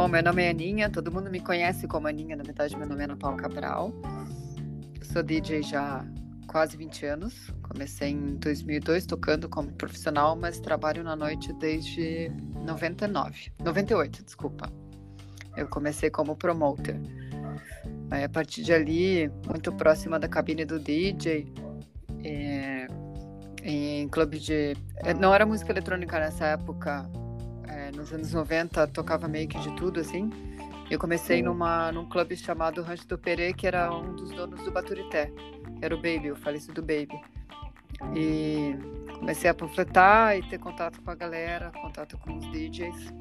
[0.00, 3.02] Bom, meu nome é Aninha, todo mundo me conhece como Aninha, na verdade meu nome
[3.02, 3.92] é Ana Paula Cabral.
[4.98, 6.02] Eu sou DJ já
[6.46, 7.52] quase 20 anos.
[7.62, 12.32] Comecei em 2002 tocando como profissional, mas trabalho na noite desde
[12.64, 14.72] 99, 98, desculpa.
[15.54, 16.98] Eu comecei como promoter.
[18.10, 21.52] Aí, a partir de ali, muito próxima da cabine do DJ,
[22.24, 22.86] é,
[23.62, 24.74] em clube de.
[25.04, 27.02] É, não era música eletrônica nessa época,
[28.00, 30.30] nos anos 90 tocava meio que de tudo, assim.
[30.90, 34.72] Eu comecei numa, num clube chamado Rancho do Perê, que era um dos donos do
[34.72, 35.30] Baturité.
[35.80, 37.20] Era o Baby, o falecido Baby.
[38.16, 38.74] E
[39.14, 43.12] comecei a panfletar e ter contato com a galera, contato com os DJs.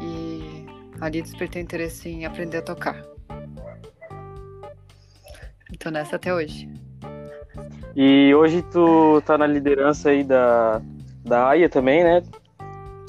[0.00, 0.64] E
[1.00, 3.02] ali despertei interesse em aprender a tocar.
[5.72, 6.70] Estou nessa até hoje.
[7.96, 10.80] E hoje tu tá na liderança aí da,
[11.24, 12.22] da AIA também, né?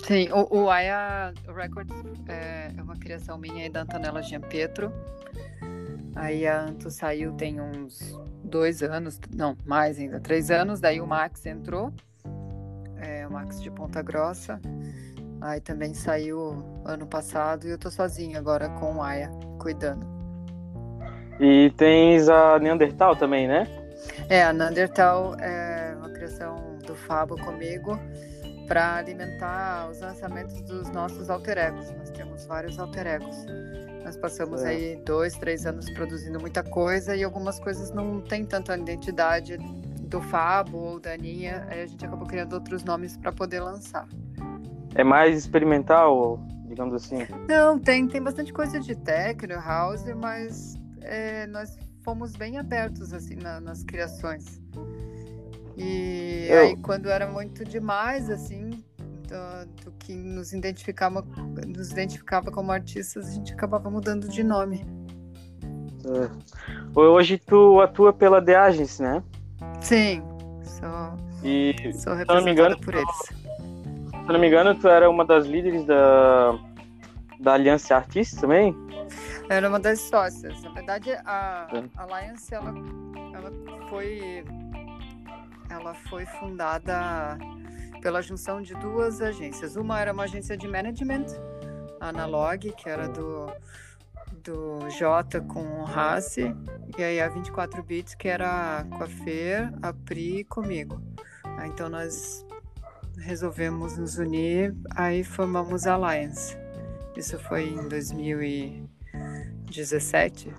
[0.06, 1.96] Sim, o, o Aya Records
[2.28, 4.94] é, é, uma criação minha e da Antonella Gianpietro.
[6.16, 10.80] Aí a Anto saiu tem uns dois anos, não, mais ainda, três anos.
[10.80, 11.92] Daí o Max entrou,
[12.98, 14.62] é, o Max de Ponta Grossa.
[15.42, 20.06] Aí também saiu ano passado e eu tô sozinha agora com o Aya, cuidando.
[21.40, 23.68] E tens a Neandertal também, né?
[24.30, 28.00] É, a Neandertal é uma criação do Fabo comigo
[28.68, 31.92] para alimentar os lançamentos dos nossos alter egos.
[31.92, 33.36] Nós temos vários alter egos.
[34.04, 34.70] Nós passamos é.
[34.70, 39.58] aí dois, três anos produzindo muita coisa e algumas coisas não têm tanta identidade
[40.06, 44.08] do Fabo ou da Aninha, aí a gente acabou criando outros nomes para poder lançar.
[44.94, 47.28] É mais experimental, digamos assim?
[47.50, 53.36] Não, tem, tem bastante coisa de techno, house, mas é, nós fomos bem abertos assim
[53.36, 54.62] na, nas criações.
[55.78, 56.60] E eu...
[56.60, 61.26] aí quando era muito demais, assim, do, do, que nos identificava,
[61.68, 64.86] nos identificava como artistas, a gente acabava mudando de nome.
[66.06, 67.00] É.
[67.00, 69.24] Hoje tu atua pela The Agency, né?
[69.82, 70.22] Sim,
[70.64, 73.18] sou, e, sou representada engano, por eles.
[73.26, 76.58] Se não me engano, tu era uma das líderes da,
[77.40, 78.76] da Aliança Artistas também?
[79.50, 80.62] Era uma das sócias.
[80.64, 81.84] Na verdade, a, é.
[81.96, 82.74] a Alliance ela,
[83.34, 83.52] ela
[83.90, 84.44] foi
[85.76, 87.38] ela foi fundada
[88.02, 89.76] pela junção de duas agências.
[89.76, 91.26] Uma era uma agência de management,
[92.00, 93.48] a Analog, que era do,
[94.44, 96.56] do Jota com o Rassi,
[96.98, 101.02] e aí a 24 Bits, que era com a Fer, a Pri e comigo.
[101.66, 102.46] Então nós
[103.18, 106.58] resolvemos nos unir, aí formamos a Alliance.
[107.18, 110.54] Isso foi em 2017,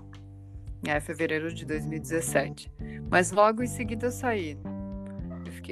[0.87, 2.72] é fevereiro de 2017.
[3.10, 4.59] Mas logo em seguida eu saí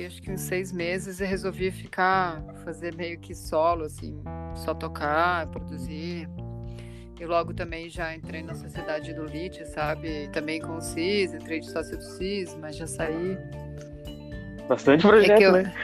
[0.00, 4.22] acho que uns seis meses e resolvi ficar, fazer meio que solo, assim,
[4.54, 6.28] só tocar, produzir.
[7.20, 10.28] E logo também já entrei na sociedade do LIT, sabe?
[10.32, 13.38] Também com o CIS, entrei de sócio do CIS, mas já saí.
[14.68, 15.74] Bastante projeto, é que eu, né?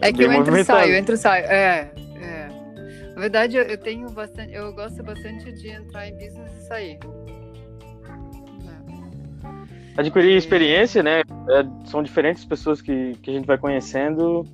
[0.00, 1.44] É que eu entro e saio, entro e saio.
[1.46, 1.90] É,
[2.22, 2.48] é.
[3.14, 6.98] Na verdade, eu tenho bastante, eu gosto bastante de entrar em business e sair
[9.96, 11.20] adquirir experiência, né?
[11.20, 14.46] É, são diferentes pessoas que, que a gente vai conhecendo.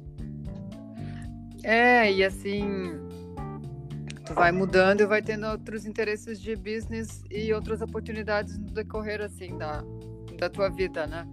[1.62, 2.64] É, e assim,
[4.24, 9.20] tu vai mudando e vai tendo outros interesses de business e outras oportunidades no decorrer,
[9.20, 9.82] assim, da,
[10.38, 11.26] da tua vida, né?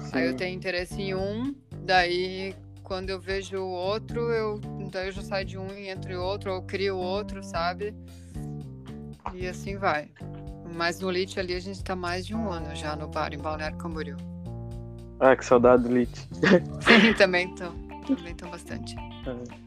[0.00, 0.10] Sim.
[0.12, 4.60] Aí eu tenho interesse em um, daí quando eu vejo o outro, eu,
[4.92, 7.94] daí eu já saio de um e entro em outro, ou crio outro, sabe?
[9.32, 10.10] E assim vai.
[10.74, 13.38] Mas no Lit ali a gente tá mais de um ano já no bar em
[13.38, 14.16] Balneário Camboriú.
[15.20, 16.10] Ah, que saudade do Lit.
[16.82, 17.70] Sim, também tô.
[18.06, 18.96] Também tô bastante.
[18.98, 19.64] É.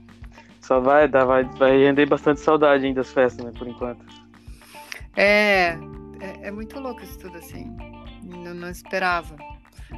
[0.62, 4.06] Só vai dar, vai, vai render bastante saudade ainda das festas, né, por enquanto.
[5.16, 5.78] É,
[6.20, 7.76] é, é muito louco isso tudo assim.
[8.46, 9.36] Eu não esperava.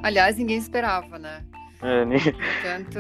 [0.03, 1.43] Aliás, ninguém esperava, né?
[1.81, 2.19] É, nem...
[2.19, 2.99] Portanto,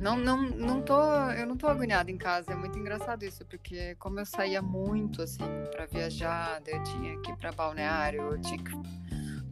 [0.00, 0.98] não, não, não tô,
[1.32, 2.52] eu não tô agoniada em casa.
[2.52, 7.30] É muito engraçado isso, porque como eu saía muito, assim, para viajar, eu tinha que
[7.30, 8.72] ir pra balneário, eu tinha que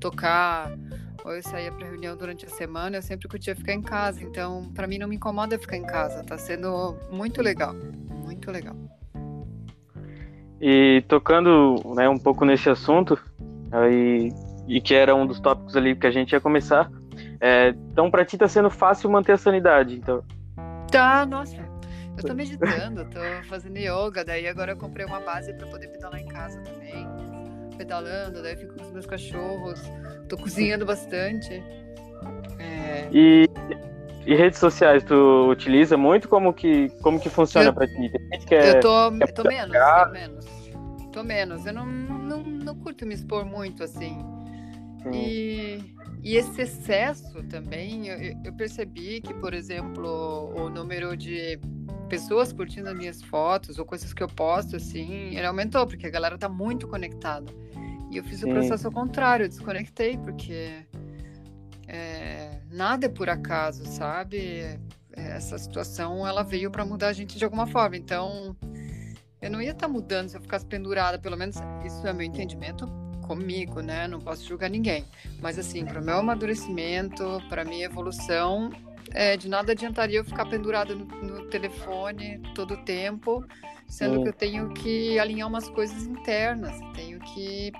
[0.00, 0.72] tocar,
[1.24, 4.22] ou eu saía para reunião durante a semana, eu sempre curtia ficar em casa.
[4.22, 6.24] Então, para mim não me incomoda ficar em casa.
[6.24, 7.74] Tá sendo muito legal,
[8.24, 8.74] muito legal.
[10.60, 13.18] E tocando né, um pouco nesse assunto,
[13.70, 14.32] aí,
[14.66, 16.90] e que era um dos tópicos ali que a gente ia começar,
[17.44, 20.22] é, então, pra ti tá sendo fácil manter a sanidade, então.
[20.92, 21.56] Tá, nossa.
[22.16, 26.20] Eu tô meditando, tô fazendo yoga, daí agora eu comprei uma base para poder pedalar
[26.20, 27.04] em casa também.
[27.76, 29.82] Pedalando, daí fico com os meus cachorros,
[30.28, 31.60] tô cozinhando bastante.
[32.60, 33.08] É...
[33.10, 33.48] E,
[34.24, 36.28] e redes sociais, tu utiliza muito?
[36.28, 38.12] Como que, como que funciona eu, pra ti?
[38.46, 40.46] que é, eu tô, tô menos, tô menos.
[41.12, 41.66] tô menos.
[41.66, 44.24] Eu não, não, não curto me expor muito, assim.
[45.12, 45.80] E,
[46.22, 51.58] e esse excesso também, eu, eu percebi que, por exemplo, o número de
[52.08, 56.10] pessoas curtindo as minhas fotos ou coisas que eu posto, assim, ele aumentou, porque a
[56.10, 57.52] galera tá muito conectada.
[58.08, 58.50] E eu fiz Sim.
[58.50, 60.86] o processo ao contrário, eu desconectei, porque
[61.88, 64.78] é, nada é por acaso, sabe?
[65.12, 67.96] Essa situação, ela veio para mudar a gente de alguma forma.
[67.96, 68.56] Então,
[69.40, 72.24] eu não ia estar tá mudando se eu ficasse pendurada, pelo menos isso é meu
[72.24, 73.01] entendimento
[73.34, 74.06] comigo, né?
[74.06, 75.04] Não posso julgar ninguém.
[75.40, 78.70] Mas assim, para o meu amadurecimento, para minha evolução,
[79.12, 83.44] é, de nada adiantaria eu ficar pendurada no, no telefone todo o tempo,
[83.88, 84.22] sendo Sim.
[84.22, 87.72] que eu tenho que alinhar umas coisas internas, tenho que,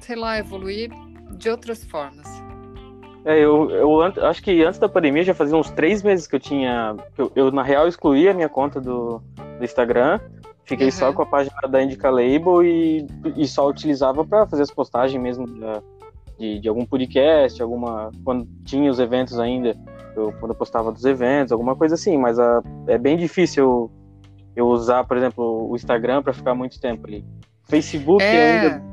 [0.00, 0.90] sei lá, evoluir
[1.32, 2.26] de outras formas.
[3.24, 6.40] É, eu, eu acho que antes da pandemia já fazia uns três meses que eu
[6.40, 6.96] tinha.
[7.16, 9.20] Eu, eu na real excluí a minha conta do,
[9.58, 10.18] do Instagram
[10.68, 10.92] Fiquei uhum.
[10.92, 15.20] só com a página da Indica Label e, e só utilizava para fazer as postagens
[15.20, 15.82] mesmo da,
[16.38, 18.10] de, de, algum podcast, alguma.
[18.22, 19.74] Quando tinha os eventos ainda,
[20.14, 23.90] eu, quando eu postava dos eventos, alguma coisa assim, mas a, é bem difícil eu,
[24.56, 27.24] eu usar, por exemplo, o Instagram para ficar muito tempo ali.
[27.64, 28.60] Facebook é...
[28.60, 28.88] ainda.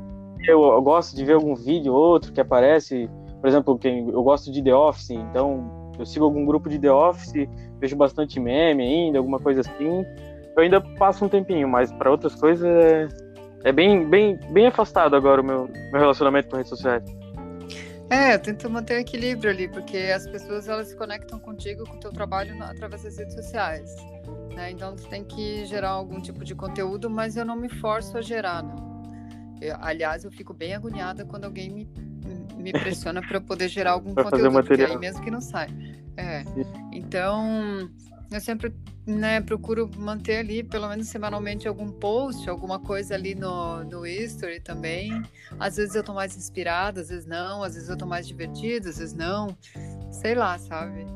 [0.48, 4.22] Eu, eu, gosto de ver algum vídeo ou outro que aparece, por exemplo, quem, eu
[4.22, 8.82] gosto de The Office, então eu sigo algum grupo de The Office, vejo bastante meme
[8.82, 10.04] ainda, alguma coisa assim
[10.56, 13.08] eu ainda passo um tempinho, mas para outras coisas é,
[13.64, 17.04] é, bem, bem, bem afastado agora o meu, meu relacionamento com redes sociais.
[18.08, 21.96] É, eu tento manter o equilíbrio ali, porque as pessoas elas se conectam contigo, com
[21.96, 23.94] o teu trabalho através das redes sociais.
[24.54, 24.70] Né?
[24.70, 28.22] Então, tu tem que gerar algum tipo de conteúdo, mas eu não me forço a
[28.22, 29.02] gerar, não.
[29.60, 31.88] Eu, aliás, eu fico bem agoniada quando alguém me,
[32.56, 34.90] me pressiona para poder gerar algum pra conteúdo, fazer material.
[34.92, 35.68] aí mesmo que não sai.
[36.16, 36.44] É.
[36.92, 37.90] Então,
[38.30, 38.74] eu sempre
[39.06, 44.60] né, procuro manter ali, pelo menos semanalmente, algum post, alguma coisa ali no, no history
[44.60, 45.22] também.
[45.60, 48.88] Às vezes eu tô mais inspirada, às vezes não, às vezes eu tô mais divertida,
[48.88, 49.56] às vezes não.
[50.10, 51.06] Sei lá, sabe?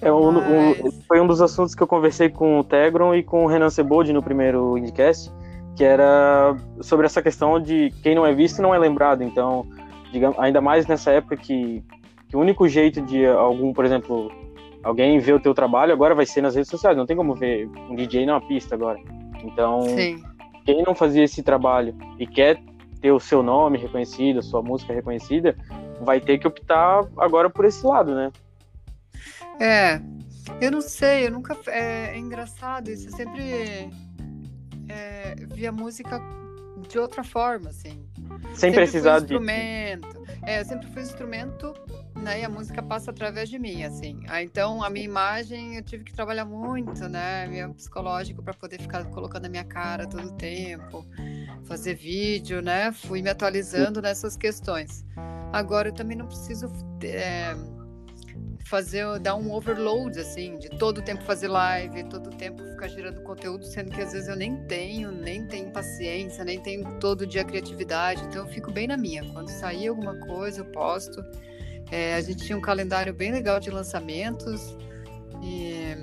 [0.00, 0.80] É, um, Mas...
[0.84, 3.70] um, foi um dos assuntos que eu conversei com o Tegron e com o Renan
[3.70, 5.32] Sebold no primeiro Indicast,
[5.76, 9.22] que era sobre essa questão de quem não é visto não é lembrado.
[9.22, 9.66] Então,
[10.12, 11.82] digamos, ainda mais nessa época que,
[12.28, 14.32] que o único jeito de algum, por exemplo,
[14.84, 16.96] alguém vê o teu trabalho, agora vai ser nas redes sociais.
[16.96, 19.00] Não tem como ver um DJ numa pista agora.
[19.42, 20.22] Então, Sim.
[20.64, 22.60] quem não fazia esse trabalho e quer
[23.00, 25.56] ter o seu nome reconhecido, a sua música reconhecida,
[26.00, 28.30] vai ter que optar agora por esse lado, né?
[29.60, 30.00] É,
[30.60, 31.56] eu não sei, eu nunca.
[31.66, 33.90] É, é engraçado isso, eu sempre
[34.88, 36.20] é, vi a música
[36.88, 38.06] de outra forma, assim.
[38.48, 39.24] Sem sempre precisar de.
[39.24, 40.24] instrumento.
[40.42, 41.74] É, eu sempre fui instrumento
[42.16, 42.40] né?
[42.40, 44.20] E a música passa através de mim, assim.
[44.28, 47.46] Ah, então, a minha imagem, eu tive que trabalhar muito, né?
[47.46, 51.04] Meu psicológico para poder ficar colocando a minha cara todo o tempo,
[51.64, 52.92] fazer vídeo, né?
[52.92, 55.04] Fui me atualizando nessas questões.
[55.52, 56.66] Agora, eu também não preciso
[57.02, 57.54] é,
[58.64, 62.88] fazer, dar um overload, assim, de todo o tempo fazer live, todo o tempo ficar
[62.88, 67.26] gerando conteúdo, sendo que às vezes eu nem tenho, nem tenho paciência, nem tenho todo
[67.26, 68.22] dia criatividade.
[68.24, 69.24] Então, eu fico bem na minha.
[69.32, 71.22] Quando sair alguma coisa, eu posto.
[71.94, 74.76] É, a gente tinha um calendário bem legal de lançamentos.
[75.40, 75.94] E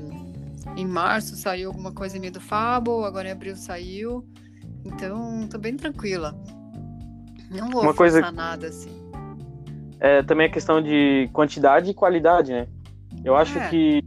[0.78, 4.26] em março saiu alguma coisa minha do Fabo, agora em abril saiu.
[4.86, 6.34] Então, tô bem tranquila.
[7.50, 9.12] Não vou uma coisa nada assim.
[10.00, 12.68] É também a questão de quantidade e qualidade, né?
[13.26, 13.68] Eu acho é.
[13.68, 14.02] que,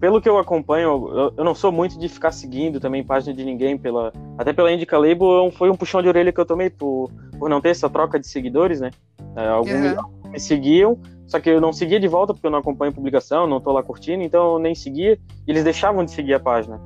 [0.00, 3.44] pelo que eu acompanho, eu, eu, não sou muito de ficar seguindo também página de
[3.44, 7.10] ninguém, pela, até pela Indica Label, foi um puxão de orelha que eu tomei por,
[7.38, 8.90] por não ter essa troca de seguidores, né?
[9.36, 10.30] É, alguns uhum.
[10.30, 13.60] me seguiam, só que eu não seguia de volta porque eu não acompanho publicação, não
[13.60, 15.18] tô lá curtindo, então eu nem seguia.
[15.46, 16.80] E eles deixavam de seguir a página.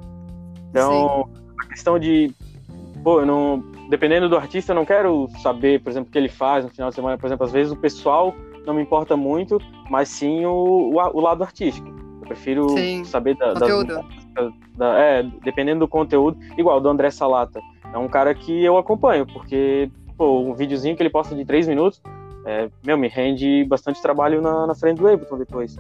[0.71, 1.55] Então, Sim.
[1.61, 2.35] a questão de.
[3.05, 3.63] Pô, eu não.
[3.91, 6.89] Dependendo do artista, eu não quero saber, por exemplo, o que ele faz no final
[6.89, 7.19] de semana.
[7.19, 9.59] Por exemplo, às vezes o pessoal não me importa muito,
[9.91, 11.89] mas sim o, o, o lado artístico.
[11.89, 13.05] Eu prefiro sim.
[13.05, 13.95] saber da, conteúdo.
[14.35, 16.39] Da, da, é, dependendo do conteúdo.
[16.57, 17.61] Igual do André Salata.
[17.93, 21.67] É um cara que eu acompanho, porque, pô, um videozinho que ele posta de 3
[21.67, 22.01] minutos,
[22.47, 25.77] é, meu, me rende bastante trabalho na, na frente do Ableton depois.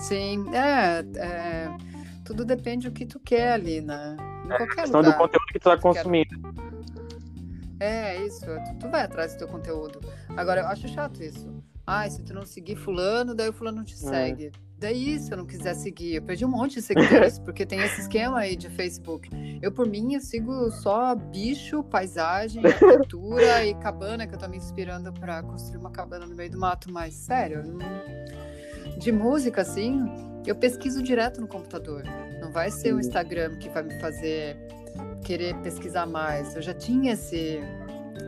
[0.00, 1.76] Sim, é, é,
[2.24, 4.16] tudo depende do que tu quer ali, né?
[4.44, 6.54] Em é, qualquer questão lugar, do conteúdo que tu tá consumindo.
[7.80, 10.00] É, isso, tu, tu vai atrás do teu conteúdo.
[10.36, 11.53] Agora, eu acho chato isso.
[11.86, 13.96] Ah, se tu não seguir fulano, daí o fulano não te é.
[13.96, 14.52] segue.
[14.78, 18.02] Daí, se eu não quiser seguir, eu perdi um monte de seguidores, porque tem esse
[18.02, 19.30] esquema aí de Facebook.
[19.62, 24.56] Eu, por mim, eu sigo só bicho, paisagem, arquitetura e cabana, que eu tô me
[24.56, 26.92] inspirando para construir uma cabana no meio do mato.
[26.92, 27.62] Mas, sério,
[28.98, 30.04] de música, assim,
[30.46, 32.02] eu pesquiso direto no computador.
[32.40, 34.56] Não vai ser o Instagram que vai me fazer
[35.24, 36.54] querer pesquisar mais.
[36.54, 37.60] Eu já tinha esse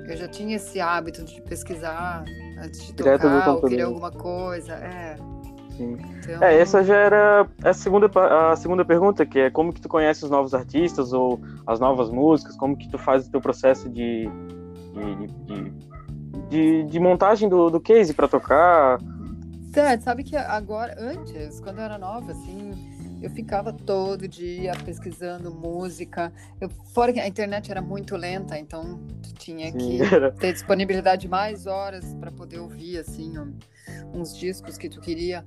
[0.09, 2.25] eu já tinha esse hábito de pesquisar
[2.59, 4.73] antes de Direto tocar ou querer alguma coisa.
[4.75, 5.17] É.
[5.77, 5.97] Sim.
[6.19, 6.43] Então...
[6.43, 8.11] É, essa já era a segunda,
[8.51, 12.11] a segunda pergunta, que é como que tu conhece os novos artistas ou as novas
[12.11, 14.29] músicas, como que tu faz o teu processo de,
[14.95, 15.73] de, de,
[16.49, 18.99] de, de montagem do, do case para tocar.
[20.01, 22.96] Sabe que agora, antes, quando eu era nova, assim,
[23.26, 26.33] eu ficava todo dia pesquisando música.
[26.61, 29.99] Eu, fora que a internet era muito lenta, então tu tinha que
[30.38, 33.59] ter disponibilidade de mais horas para poder ouvir assim um,
[34.14, 35.45] uns discos que tu queria.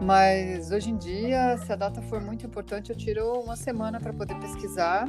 [0.00, 4.12] Mas hoje em dia, se a data for muito importante, eu tiro uma semana para
[4.12, 5.08] poder pesquisar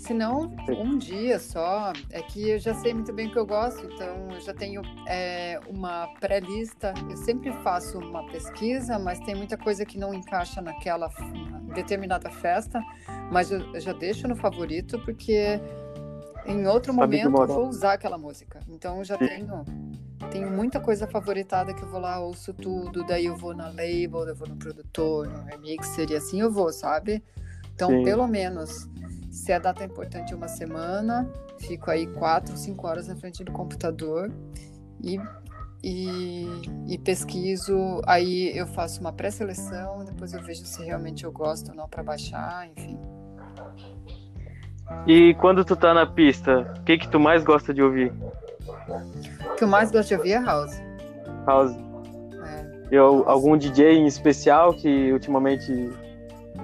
[0.00, 1.92] se não, um dia só.
[2.10, 4.82] É que eu já sei muito bem o que eu gosto, então eu já tenho
[5.06, 6.94] é, uma pré-lista.
[7.08, 11.10] Eu sempre faço uma pesquisa, mas tem muita coisa que não encaixa naquela
[11.74, 12.82] determinada festa,
[13.30, 15.60] mas eu, eu já deixo no favorito porque
[16.46, 18.60] em outro Sabe momento eu vou usar aquela música.
[18.68, 19.64] Então eu já tenho
[20.30, 24.28] tenho muita coisa favoritada que eu vou lá, ouço tudo, daí eu vou na label,
[24.28, 27.22] eu vou no produtor, no remixer e assim eu vou, sabe?
[27.74, 28.04] Então, Sim.
[28.04, 28.88] pelo menos
[29.30, 33.52] se a data é importante, uma semana, fico aí quatro, cinco horas na frente do
[33.52, 34.32] computador
[35.02, 35.20] e,
[35.82, 36.46] e,
[36.88, 38.00] e pesquiso.
[38.06, 42.02] Aí eu faço uma pré-seleção, depois eu vejo se realmente eu gosto ou não para
[42.02, 42.98] baixar, enfim.
[45.06, 48.12] E quando tu tá na pista, o que que tu mais gosta de ouvir?
[49.52, 50.82] O que eu mais gosto de ouvir é house.
[51.46, 51.72] House.
[52.44, 52.66] É.
[52.90, 55.72] Eu, algum DJ em especial que ultimamente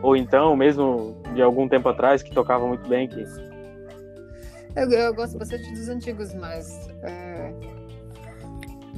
[0.03, 3.09] ou então, mesmo de algum tempo atrás, que tocava muito bem.
[3.09, 3.25] Que...
[4.75, 6.89] Eu, eu gosto bastante dos antigos, mas.
[7.03, 7.53] É...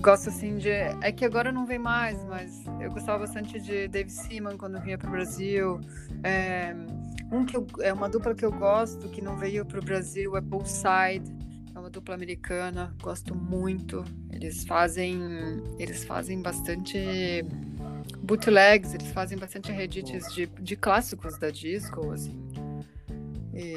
[0.01, 0.71] Gosto assim de.
[0.71, 4.99] É que agora não vem mais, mas eu gostava bastante de Dave Seaman quando vinha
[4.99, 5.81] para o Brasil.
[6.23, 6.75] É...
[7.31, 7.67] Um que eu...
[7.81, 11.37] é uma dupla que eu gosto, que não veio para o Brasil, é Poolside.
[11.75, 14.05] É uma dupla americana, gosto muito.
[14.33, 15.21] Eles fazem.
[15.79, 17.45] Eles fazem bastante
[18.17, 22.49] bootlegs, eles fazem bastante reedits de, de clássicos da disco, assim.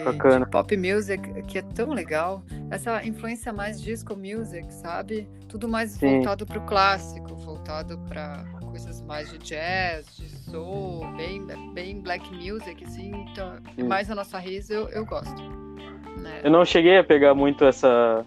[0.04, 0.46] Bacana.
[0.46, 2.44] pop music, que é tão legal.
[2.70, 5.28] Essa influência mais disco music, sabe?
[5.48, 6.16] Tudo mais Sim.
[6.16, 12.32] voltado para o clássico, voltado para coisas mais de jazz, de soul, bem, bem black
[12.34, 13.12] music, assim.
[13.32, 13.84] Então, Sim.
[13.84, 15.42] mais a nossa raiz eu, eu gosto.
[16.18, 16.42] Né?
[16.44, 18.24] Eu não cheguei a pegar muito essa,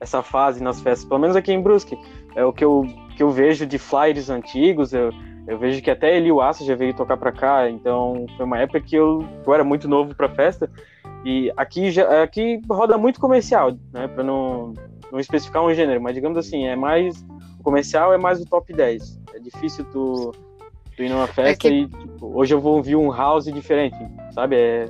[0.00, 1.98] essa fase nas festas, pelo menos aqui em Brusque.
[2.36, 5.12] É o que eu, que eu vejo de flyers antigos, eu,
[5.46, 8.58] eu vejo que até ele o Assa já veio tocar para cá, então foi uma
[8.58, 10.70] época que eu, eu era muito novo para festa
[11.24, 14.74] e aqui já aqui roda muito comercial, né, para não
[15.10, 17.22] não especificar um gênero, mas digamos assim, é mais
[17.58, 19.20] o comercial é mais o top 10.
[19.34, 20.32] É difícil tu,
[20.96, 21.82] tu ir numa festa é que...
[21.82, 23.98] e tipo, hoje eu vou ouvir um house diferente,
[24.32, 24.56] sabe?
[24.56, 24.86] É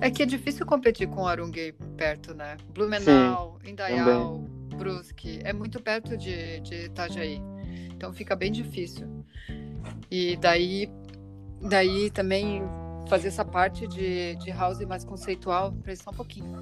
[0.00, 2.56] é que é difícil competir com Arungue perto, né?
[2.72, 4.78] Blumenau, Sim, Indaial, também.
[4.78, 7.42] Brusque, é muito perto de, de Itajaí.
[7.98, 9.08] Então fica bem difícil.
[10.08, 10.88] E daí,
[11.60, 12.62] daí também
[13.08, 16.56] fazer essa parte de, de house mais conceitual, só um pouquinho.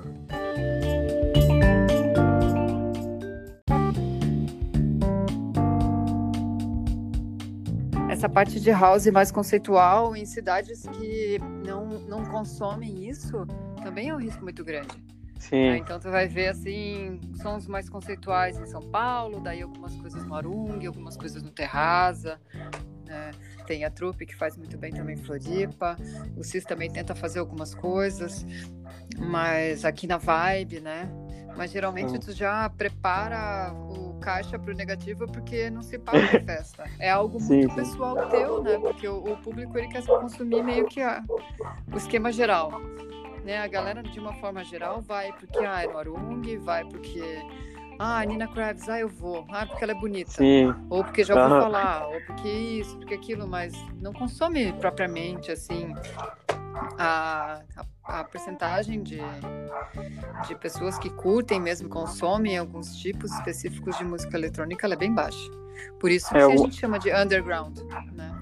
[8.08, 13.46] Essa parte de house mais conceitual em cidades que não, não consomem isso
[13.82, 15.15] também é um risco muito grande.
[15.38, 15.70] Sim.
[15.70, 15.78] Né?
[15.78, 20.34] Então tu vai ver assim sons mais conceituais em São Paulo, daí algumas coisas no
[20.34, 22.40] Arung, algumas coisas no Terraza.
[23.04, 23.30] Né?
[23.66, 25.96] Tem a trupe que faz muito bem também em Floripa.
[26.36, 28.44] O CIS também tenta fazer algumas coisas,
[29.18, 31.08] mas aqui na Vibe, né?
[31.56, 36.40] Mas geralmente tu já prepara o caixa para o negativo porque não se paga a
[36.44, 36.84] festa.
[36.98, 38.78] É algo muito sim, pessoal teu, né?
[38.78, 41.24] Porque o, o, público ele quer consumir meio que a,
[41.92, 42.72] o esquema geral
[43.46, 43.58] né?
[43.58, 47.22] A galera, de uma forma geral, vai porque ah, é no Arung, vai porque
[47.98, 49.46] ah, Nina Kravitz, ah, eu vou.
[49.48, 50.32] Ah, porque ela é bonita.
[50.32, 50.74] Sim.
[50.90, 55.94] Ou porque já ouvi falar, ou porque isso, porque aquilo, mas não consome propriamente, assim,
[56.98, 57.62] a,
[58.04, 59.20] a, a percentagem de,
[60.46, 65.14] de pessoas que curtem mesmo, consomem alguns tipos específicos de música eletrônica, ela é bem
[65.14, 65.50] baixa.
[65.98, 67.78] Por isso é, que a gente chama de underground,
[68.12, 68.32] né?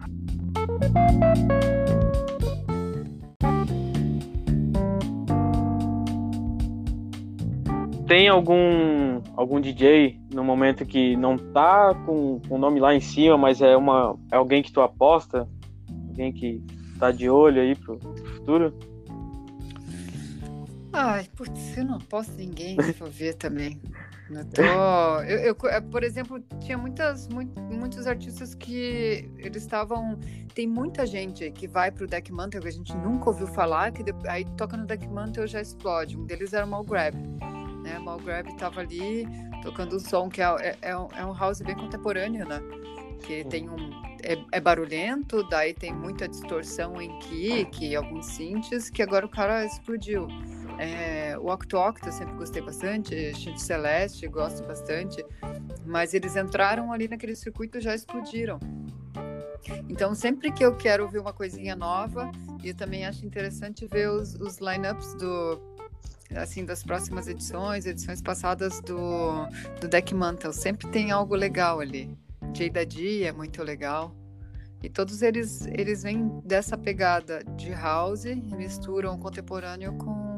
[8.15, 13.37] Tem algum algum DJ no momento que não tá com o nome lá em cima,
[13.37, 15.49] mas é uma é alguém que tu aposta,
[16.11, 16.63] alguém que
[16.97, 18.79] tá de olho aí pro, pro futuro?
[20.93, 23.83] Ai, putz, eu não aposto ninguém, se for ver também.
[24.31, 24.63] Eu, tô,
[25.27, 30.17] eu, eu, é, por exemplo, tinha muitas, muito, muitos artistas que eles estavam.
[30.55, 34.05] Tem muita gente que vai pro Deck Mantle que a gente nunca ouviu falar, que
[34.29, 36.17] aí toca no Deck Mantle já explode.
[36.17, 37.17] Um deles era o Mal Grab.
[37.85, 37.93] Né?
[37.93, 37.99] né?
[37.99, 39.29] Mal Grab tava ali
[39.63, 42.61] tocando um som que é, é, é, um, é house bem contemporâneo, né?
[43.23, 44.03] Que tem um.
[44.23, 49.67] É, é, barulhento, daí tem muita distorção em kick, alguns synths, que agora o cara
[49.67, 50.27] explodiu.
[50.79, 55.23] É, o Octo Octo eu sempre gostei bastante, Chute Celeste gosto bastante,
[55.85, 58.59] mas eles entraram ali naquele circuito e já explodiram.
[59.91, 64.35] Então, sempre que eu quero ouvir uma coisinha nova, eu também acho interessante ver os,
[64.37, 65.74] os lineups do
[66.37, 69.47] assim das próximas edições, edições passadas do,
[69.81, 70.53] do Deck Mantle.
[70.53, 72.17] Sempre tem algo legal ali.
[72.53, 74.15] Jada D é muito legal.
[74.83, 80.37] E todos eles eles vêm dessa pegada de house e misturam o contemporâneo com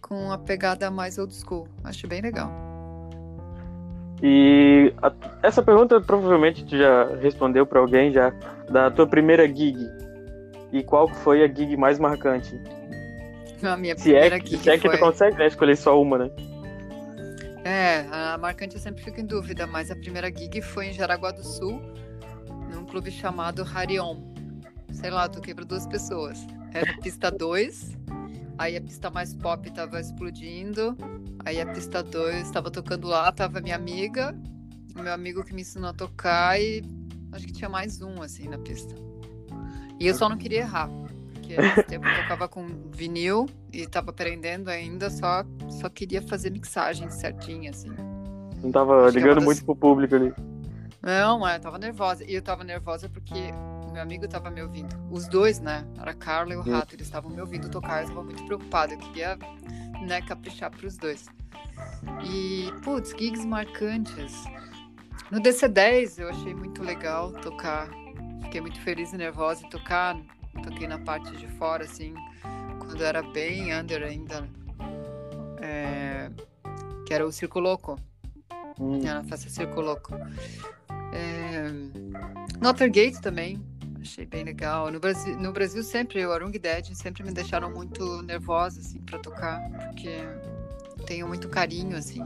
[0.00, 1.66] com a pegada mais old school.
[1.82, 2.50] Acho bem legal.
[4.22, 5.12] E a,
[5.42, 8.30] essa pergunta provavelmente tu já respondeu para alguém já
[8.70, 9.78] da tua primeira gig.
[10.70, 12.60] E qual foi a gig mais marcante?
[13.62, 14.96] A minha se é, gig se é que foi...
[14.96, 16.30] tu consegue né, escolher só uma, né?
[17.64, 21.30] É, a marcante eu sempre fico em dúvida, mas a primeira gig foi em Jaraguá
[21.30, 21.80] do Sul,
[22.74, 24.16] num clube chamado Harion.
[24.90, 26.44] Sei lá, toquei para duas pessoas.
[26.74, 28.02] Era pista 2
[28.58, 30.96] Aí a pista mais pop tava explodindo.
[31.44, 34.36] Aí a pista 2 estava tocando lá, tava minha amiga,
[34.94, 36.82] meu amigo que me ensinou a tocar e
[37.32, 38.94] acho que tinha mais um assim na pista.
[39.98, 40.88] E eu só não queria errar,
[41.54, 46.50] porque nesse tempo eu tocava com vinil e tava aprendendo ainda, só só queria fazer
[46.50, 47.90] mixagem certinha assim.
[48.62, 49.44] Não tava acho ligando das...
[49.44, 50.32] muito pro público ali.
[51.02, 52.24] Não, é, eu tava nervosa.
[52.24, 53.52] E eu tava nervosa porque
[53.92, 54.94] meu amigo estava me ouvindo.
[55.10, 55.84] Os dois, né?
[56.00, 57.98] Era a Carla e o Rato, eles estavam me ouvindo tocar.
[57.98, 58.94] Eu estava muito preocupada.
[58.94, 59.36] Eu queria,
[60.06, 61.26] né, caprichar para os dois.
[62.24, 64.44] E, putz, gigs marcantes.
[65.30, 67.88] No DC10 eu achei muito legal tocar.
[68.42, 70.16] Fiquei muito feliz e nervosa em tocar.
[70.62, 72.14] Toquei na parte de fora, assim,
[72.78, 74.48] quando era bem under ainda.
[75.60, 76.30] É...
[77.06, 77.98] Que era o Circo Louco.
[78.78, 79.00] Hum.
[79.28, 80.14] Festa Circo Louco.
[81.12, 82.88] É...
[82.88, 83.62] Gate também,
[84.00, 84.90] achei bem legal.
[84.90, 89.18] No Brasil, no Brasil sempre, o Arung Dead sempre me deixaram muito nervosa, assim, pra
[89.18, 90.20] tocar, porque
[91.06, 92.24] tenho muito carinho, assim.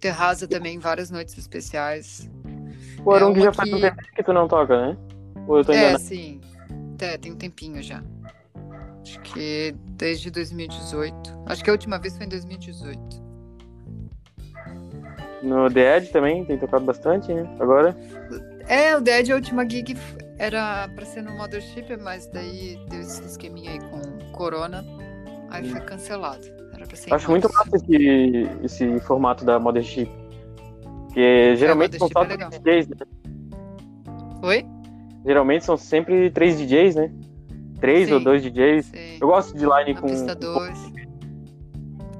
[0.00, 2.30] Terraza também, várias noites especiais.
[3.04, 4.96] O Arung é já faz um tempo que tu não toca, né?
[5.46, 6.40] Ou eu tô É, sim.
[7.00, 8.02] É, tem um tempinho já.
[9.02, 11.42] Acho que desde 2018.
[11.46, 13.24] Acho que a última vez foi em 2018.
[15.42, 17.46] No The Edge também tem tocado bastante, né?
[17.60, 17.94] Agora?
[18.66, 19.94] É, o The Edge, a última gig
[20.38, 24.82] era pra ser no Mothership, mas daí deu esse esqueminha aí com Corona,
[25.50, 26.46] aí foi cancelado.
[26.72, 30.10] Era pra ser Acho muito massa esse, esse formato da Mothership.
[31.06, 32.96] Porque geralmente é, são só é DJs, né?
[34.42, 34.73] Oi?
[35.24, 37.10] Geralmente são sempre três DJs, né?
[37.80, 38.86] Três sim, ou dois DJs.
[38.86, 39.18] Sim.
[39.20, 40.06] Eu gosto de line com.
[40.34, 40.78] Dois.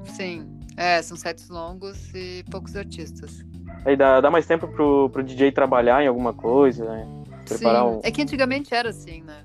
[0.05, 0.49] Sim.
[0.77, 3.45] É, são sets longos e poucos artistas.
[3.85, 7.07] Aí dá, dá mais tempo pro, pro DJ trabalhar em alguma coisa, né?
[7.47, 7.89] Preparar Sim.
[7.89, 7.99] Um...
[8.03, 9.43] É que antigamente era assim, né?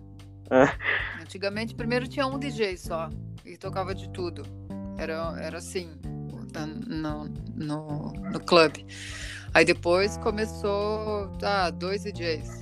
[0.50, 1.22] É.
[1.22, 3.08] Antigamente, primeiro tinha um DJ só
[3.44, 4.42] e tocava de tudo.
[4.98, 5.90] Era, era assim,
[6.86, 8.84] no, no, no clube.
[9.54, 12.59] Aí depois começou, ah, dois DJs.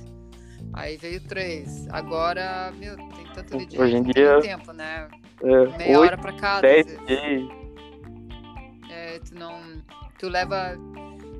[0.73, 1.87] Aí veio três.
[1.89, 3.79] Agora, meu, tem tanto DJ.
[3.79, 4.39] Hoje em dia.
[4.41, 5.07] tempo, né?
[5.41, 6.61] É, Meia 8, hora pra cada.
[6.61, 7.49] 10 DJs.
[8.89, 9.81] É, tu não.
[10.17, 10.77] Tu leva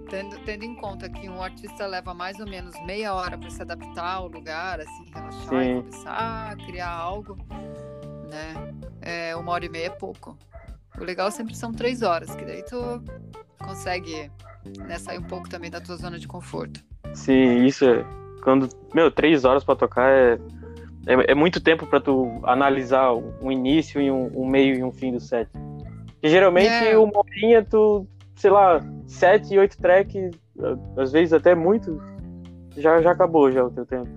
[0.09, 3.61] tendo, tendo em conta que um artista leva mais ou menos meia hora para se
[3.61, 5.77] adaptar ao lugar, assim, relaxar Sim.
[5.77, 7.37] e começar a criar algo,
[8.29, 8.73] né?
[9.01, 10.37] É, uma hora e meia é pouco.
[10.99, 13.01] O legal sempre são três horas, que daí tu
[13.57, 14.31] consegue
[14.79, 16.83] né, sair um pouco também da tua zona de conforto.
[17.13, 18.18] Sim, isso é.
[18.43, 20.39] Quando, meu, três horas para tocar é,
[21.07, 24.91] é, é, muito tempo para tu analisar um início e um, um, meio e um
[24.91, 25.49] fim do set.
[26.21, 26.97] E geralmente é.
[26.97, 28.05] uma horinha tu
[28.39, 30.31] sei lá, sete, oito tracks,
[30.95, 32.01] às vezes até muito,
[32.77, 34.09] já, já acabou já o teu tempo.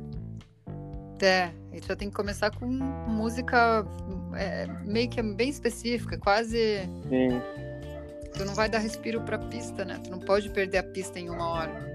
[1.21, 3.85] É, a gente já tem que começar com música
[4.37, 6.89] é, meio que bem específica, quase.
[7.09, 7.41] Sim.
[8.33, 10.01] Tu não vai dar respiro pra pista, né?
[10.03, 11.92] Tu não pode perder a pista em uma hora.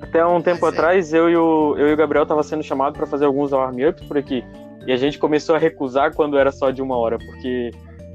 [0.00, 0.76] Até um tempo Mas é.
[0.76, 1.18] atrás, é...
[1.18, 4.16] eu, e o, eu e o Gabriel tava sendo chamado para fazer alguns warm-ups por
[4.16, 4.44] aqui.
[4.86, 7.70] E a gente começou a recusar quando era só de uma hora, porque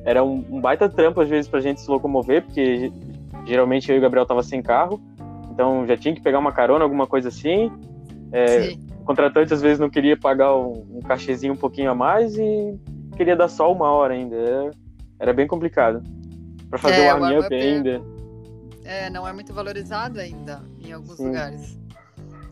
[0.05, 2.91] era um, um baita trampo às vezes pra gente se locomover, porque
[3.45, 5.01] geralmente eu e o Gabriel tava sem carro,
[5.51, 7.71] então já tinha que pegar uma carona, alguma coisa assim.
[8.31, 12.35] É, o contratante às vezes não queria pagar um, um cachezinho um pouquinho a mais
[12.37, 12.79] e
[13.15, 14.35] queria dar só uma hora ainda.
[14.35, 14.71] Era,
[15.19, 16.01] era bem complicado.
[16.69, 18.01] Para fazer é, o warm-up ainda.
[18.83, 21.27] É, não é muito valorizado ainda em alguns Sim.
[21.27, 21.79] lugares.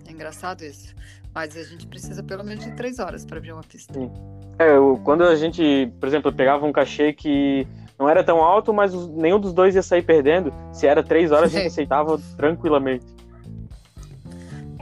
[0.07, 0.93] É engraçado isso.
[1.33, 3.93] Mas a gente precisa pelo menos de três horas para abrir uma pista.
[3.93, 4.11] Sim.
[4.59, 7.67] É, quando a gente, por exemplo, pegava um cachê que
[7.97, 10.53] não era tão alto, mas nenhum dos dois ia sair perdendo.
[10.73, 13.05] Se era três horas, a gente aceitava tranquilamente.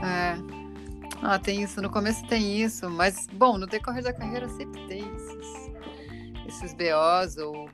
[0.02, 0.36] É.
[1.22, 1.82] Ah, tem isso.
[1.82, 5.70] No começo tem isso, mas, bom, no decorrer da carreira sempre tem esses,
[6.46, 7.68] esses BOs ou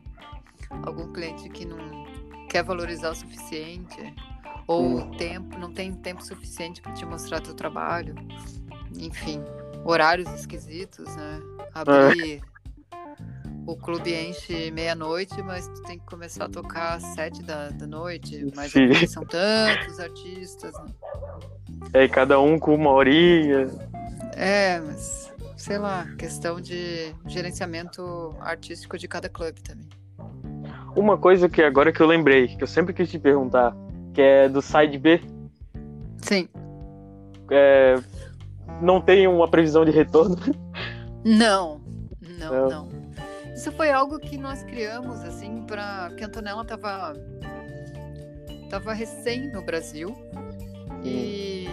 [0.83, 2.06] algum cliente que não
[2.57, 4.15] quer valorizar o suficiente
[4.67, 8.15] ou tempo, não tem tempo suficiente para te mostrar teu trabalho.
[8.99, 9.45] Enfim,
[9.85, 11.43] horários esquisitos, né?
[11.75, 12.41] Abrir.
[12.43, 12.57] É
[13.67, 17.87] o clube enche meia-noite, mas tu tem que começar a tocar às sete da, da
[17.87, 18.47] noite.
[18.55, 18.73] Mas
[19.11, 20.73] são tantos artistas.
[20.73, 20.95] Né?
[21.93, 23.69] É, cada um com uma horinha.
[24.35, 29.89] É, mas sei lá, questão de gerenciamento artístico de cada clube também.
[30.97, 33.77] Uma coisa que agora que eu lembrei, que eu sempre quis te perguntar,
[34.15, 35.21] que é do side B.
[36.23, 36.49] Sim.
[37.51, 37.97] É,
[38.81, 40.37] não tem uma previsão de retorno?
[41.25, 41.81] Não,
[42.39, 42.71] não, não.
[42.71, 42.89] não.
[43.55, 47.15] Isso foi algo que nós criamos, assim, para que a Antonella tava,
[48.69, 50.15] tava recém no Brasil
[51.03, 51.67] e,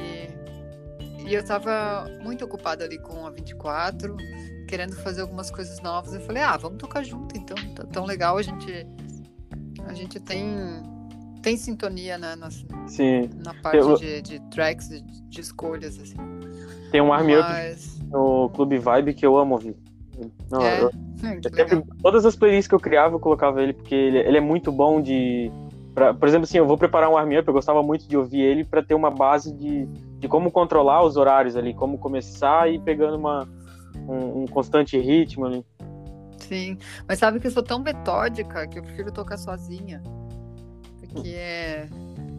[1.25, 4.15] e eu estava muito ocupada ali com a 24,
[4.67, 6.13] querendo fazer algumas coisas novas.
[6.13, 8.87] Eu falei, ah, vamos tocar junto, então, tá tão legal, a gente,
[9.87, 10.83] a gente tem
[11.43, 12.49] tem sintonia né, na,
[12.87, 13.29] Sim.
[13.43, 13.95] na parte eu...
[13.97, 16.15] de, de, tracks, de, de, escolhas, assim.
[16.89, 17.97] Tem um Army Mas...
[17.97, 19.75] Up no Clube Vibe que eu amo ouvir.
[20.49, 20.81] Não, é?
[20.81, 20.89] eu,
[21.69, 24.71] eu todas as playlists que eu criava, eu colocava ele, porque ele, ele é muito
[24.71, 25.51] bom de.
[25.93, 28.41] Pra, por exemplo, assim, eu vou preparar um arm up, eu gostava muito de ouvir
[28.41, 29.85] ele para ter uma base de,
[30.17, 33.47] de como controlar os horários ali, como começar e pegando uma,
[34.07, 35.63] um, um constante ritmo ali.
[36.53, 40.03] Sim, mas sabe que eu sou tão metódica que eu prefiro tocar sozinha.
[40.99, 41.89] Porque é,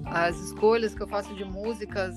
[0.07, 2.15] as escolhas que eu faço de músicas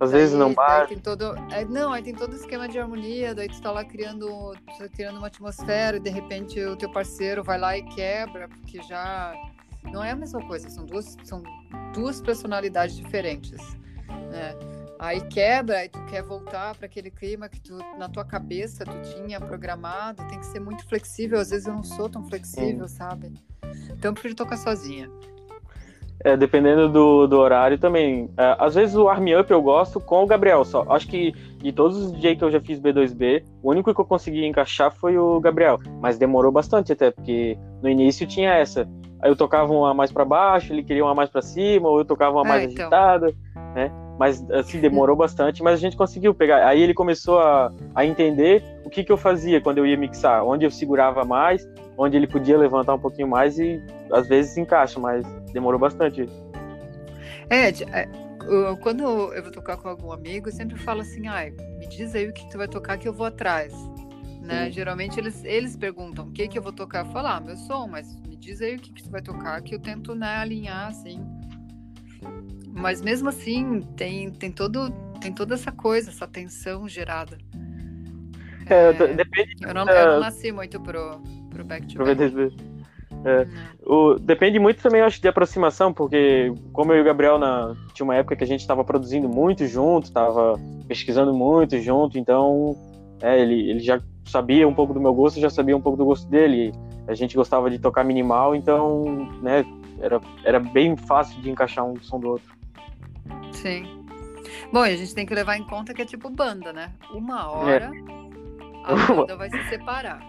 [0.00, 0.96] às vezes não bate.
[0.96, 4.54] Todo, é, não, aí tem todo o esquema de harmonia, daí tu tá lá criando,
[4.78, 8.82] tá criando uma atmosfera e de repente o teu parceiro vai lá e quebra, porque
[8.82, 9.34] já
[9.92, 11.42] não é a mesma coisa, são duas, são
[11.92, 13.60] duas personalidades diferentes,
[14.30, 14.54] né?
[15.02, 18.92] Aí quebra, aí tu quer voltar para aquele clima que tu na tua cabeça tu
[19.14, 22.96] tinha programado, tem que ser muito flexível, às vezes eu não sou tão flexível, Sim.
[22.96, 23.32] sabe?
[23.90, 25.10] Então eu prefiro tocar sozinha.
[26.22, 28.28] É, dependendo do, do horário também.
[28.36, 30.84] É, às vezes o Arm Up eu gosto com o Gabriel só.
[30.90, 34.04] Acho que de todos os DJ que eu já fiz B2B, o único que eu
[34.04, 35.78] consegui encaixar foi o Gabriel.
[35.98, 38.86] Mas demorou bastante até, porque no início tinha essa.
[39.22, 42.04] Aí eu tocava uma mais para baixo, ele queria uma mais para cima, ou eu
[42.04, 42.84] tocava uma mais é, então.
[42.84, 43.34] agitada,
[43.74, 44.09] né?
[44.20, 46.68] Mas assim, demorou bastante, mas a gente conseguiu pegar.
[46.68, 50.44] Aí ele começou a, a entender o que, que eu fazia quando eu ia mixar,
[50.44, 55.00] onde eu segurava mais, onde ele podia levantar um pouquinho mais e às vezes encaixa,
[55.00, 56.28] mas demorou bastante.
[57.48, 58.08] É, é
[58.82, 59.02] quando
[59.32, 62.32] eu vou tocar com algum amigo, eu sempre falo assim, ai, me diz aí o
[62.32, 63.72] que tu vai tocar que eu vou atrás.
[64.42, 64.70] Né?
[64.70, 67.06] Geralmente eles, eles perguntam o que, que eu vou tocar.
[67.06, 69.62] Eu falo, ah, meu som, mas me diz aí o que, que tu vai tocar,
[69.62, 71.24] que eu tento né, alinhar, assim.
[72.72, 77.36] Mas mesmo assim, tem, tem, todo, tem toda essa coisa, essa tensão gerada.
[78.66, 79.56] É, é, depende.
[79.60, 82.54] Eu não, eu não nasci muito pro, pro back to back.
[83.22, 83.46] É,
[83.84, 88.04] o, depende muito também, acho, de aproximação, porque como eu e o Gabriel na, tinha
[88.04, 92.74] uma época que a gente estava produzindo muito junto, estava pesquisando muito junto, então
[93.20, 96.04] é, ele, ele já sabia um pouco do meu gosto, já sabia um pouco do
[96.04, 96.72] gosto dele.
[97.06, 99.04] A gente gostava de tocar minimal, então
[99.42, 99.64] né,
[100.00, 102.59] era, era bem fácil de encaixar um som do outro.
[103.52, 104.06] Sim.
[104.72, 106.92] Bom, e a gente tem que levar em conta que é tipo banda, né?
[107.12, 108.92] Uma hora é.
[108.92, 110.20] a banda vai se separar.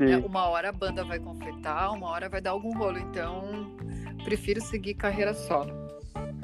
[0.00, 2.98] É, uma hora a banda vai conflitar, uma hora vai dar algum rolo.
[2.98, 3.76] Então,
[4.24, 5.88] prefiro seguir carreira solo.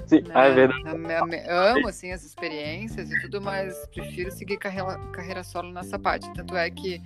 [0.07, 0.49] Sim, né?
[0.49, 1.49] é verdade.
[1.49, 6.31] amo assim as experiências e tudo, mas prefiro seguir carreira, carreira solo nessa parte.
[6.35, 7.01] Tanto é que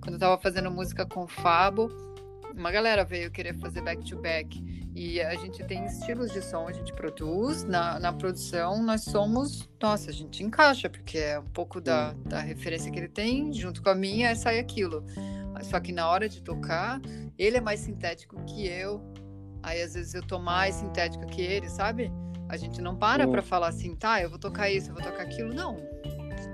[0.00, 1.90] quando eu tava fazendo música com o Fabo,
[2.56, 4.62] uma galera veio querer fazer back to back.
[4.94, 7.64] E a gente tem estilos de som, a gente produz.
[7.64, 9.68] Na, na produção, nós somos.
[9.80, 13.82] Nossa, a gente encaixa, porque é um pouco da, da referência que ele tem, junto
[13.82, 15.04] com a minha, sai aquilo.
[15.62, 17.00] Só que na hora de tocar,
[17.38, 19.00] ele é mais sintético que eu.
[19.62, 22.10] Aí às vezes eu tô mais sintética que ele, sabe?
[22.48, 25.22] A gente não para para falar assim, tá, eu vou tocar isso, eu vou tocar
[25.22, 25.54] aquilo.
[25.54, 25.76] Não.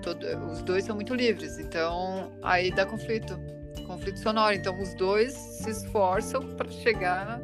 [0.02, 1.58] Todo, os dois são muito livres.
[1.58, 3.38] Então aí dá conflito.
[3.86, 4.54] Conflito sonoro.
[4.54, 7.40] Então os dois se esforçam para chegar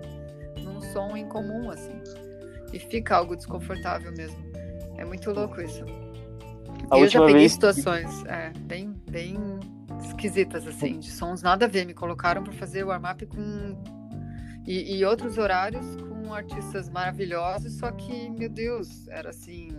[0.92, 2.00] som em comum, assim.
[2.72, 4.38] E fica algo desconfortável mesmo.
[4.96, 5.84] É muito louco isso.
[6.90, 7.52] A eu já peguei vez...
[7.52, 9.36] situações é, bem, bem
[10.04, 11.84] esquisitas, assim, de sons nada a ver.
[11.86, 13.76] Me colocaram para fazer o warm-up com.
[14.66, 19.70] E, e, outros horários com artistas maravilhosos, só que, meu Deus, era assim.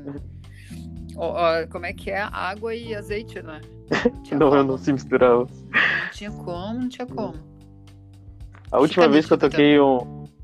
[1.72, 2.20] como é que é?
[2.20, 3.62] Água e azeite, né?
[4.32, 5.46] Não, não, não se misturava.
[5.46, 7.36] Não tinha como, não tinha como.
[8.72, 9.98] A última vez que eu toquei um,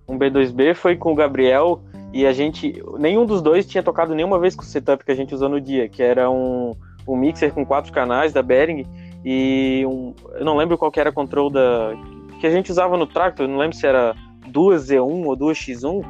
[0.09, 2.81] um B2B foi com o Gabriel e a gente.
[2.97, 5.61] Nenhum dos dois tinha tocado nenhuma vez com o setup que a gente usou no
[5.61, 6.75] dia, que era um,
[7.07, 8.85] um mixer com quatro canais da Behring
[9.23, 10.13] e um.
[10.33, 11.93] Eu não lembro qual era o control da.
[12.39, 14.15] que a gente usava no Tractor, não lembro se era
[14.51, 16.03] 2Z1 ou 2X1,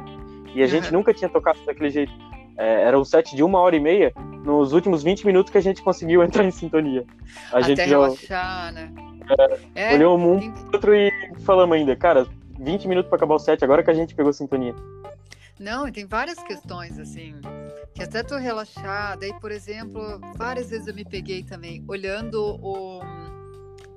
[0.54, 0.70] e a uhum.
[0.70, 2.12] gente nunca tinha tocado daquele jeito.
[2.56, 4.12] É, era um set de uma hora e meia,
[4.44, 7.04] nos últimos 20 minutos que a gente conseguiu entrar em sintonia.
[7.52, 8.90] A Até gente relaxar, né?
[9.74, 10.52] É, olhou um tem...
[10.72, 11.12] outro e
[11.44, 12.26] falamos ainda, cara,
[12.60, 14.74] 20 minutos para acabar o set, agora que a gente pegou sintonia.
[15.58, 17.34] Não, e tem várias questões, assim,
[17.94, 19.26] que até tô relaxada.
[19.26, 23.00] E, por exemplo, várias vezes eu me peguei também, olhando o.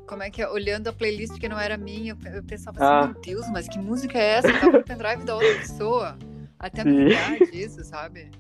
[0.08, 0.50] Como é que é?
[0.50, 3.14] Olhando a playlist que não era minha, eu pensava assim, ah.
[3.14, 4.52] meu Deus, mas que música é essa?
[4.60, 6.18] Tava no pendrive da outra pessoa.
[6.60, 8.32] Até me lembrar disso, sabe?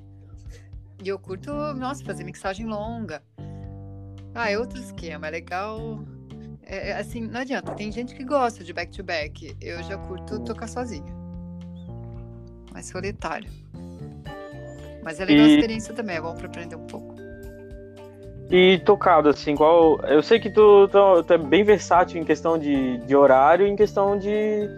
[1.03, 3.23] E eu curto, nossa, fazer mixagem longa.
[4.35, 6.03] Ah, é outro esquema, é legal
[6.65, 7.73] é, é, assim, não adianta.
[7.73, 9.47] Tem gente que gosta de back-to-back.
[9.47, 9.57] -back.
[9.61, 11.13] Eu já curto tocar sozinha.
[12.71, 13.49] Mais solitário.
[15.03, 15.51] Mas é legal e...
[15.51, 17.13] a experiência também, é bom pra aprender um pouco.
[18.49, 19.99] E tocado, assim, qual.
[20.01, 23.69] Eu sei que tu, tu, tu, é bem versátil em questão de, de horário e
[23.69, 24.69] em questão de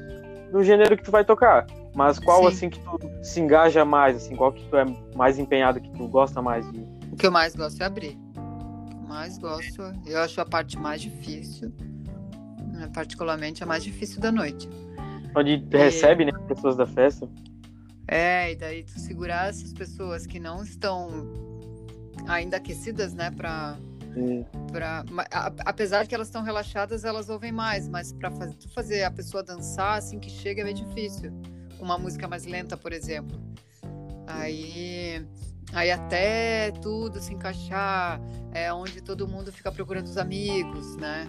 [0.52, 1.66] do gênero que tu vai tocar.
[1.94, 2.48] Mas qual, Sim.
[2.48, 6.08] assim, que tu se engaja mais, assim, qual que tu é mais empenhado, que tu
[6.08, 6.80] gosta mais de.
[7.12, 8.25] O que eu mais gosto é abrir
[9.16, 11.72] mais gosto, eu acho a parte mais difícil,
[12.74, 14.70] né, particularmente a mais difícil da noite.
[15.34, 15.78] Onde e...
[15.78, 17.30] recebe, né, as pessoas da festa.
[18.10, 21.32] É, e daí tu segurar essas pessoas que não estão
[22.28, 23.78] ainda aquecidas, né, para
[24.72, 25.04] Pra,
[25.66, 29.44] apesar de que elas estão relaxadas, elas ouvem mais, mas para fazer, fazer a pessoa
[29.44, 31.34] dançar assim que chega é bem difícil.
[31.82, 33.38] Uma música mais lenta, por exemplo.
[34.26, 35.28] Aí
[35.74, 38.22] Aí até tudo se encaixar,
[38.54, 41.28] é onde todo mundo fica procurando os amigos, né?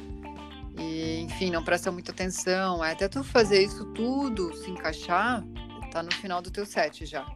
[0.78, 2.84] E, enfim, não presta muita atenção.
[2.84, 5.42] É até tu fazer isso tudo se encaixar,
[5.90, 7.26] tá no final do teu set já.